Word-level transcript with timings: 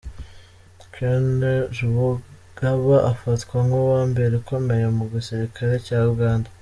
Kainerugaba 0.93 2.95
afatwa 3.11 3.57
nk’uwa 3.65 4.01
mbere 4.11 4.33
ukomeye 4.41 4.85
mu 4.97 5.03
gisirikare 5.13 5.75
cya 5.87 5.99
Uganda. 6.13 6.49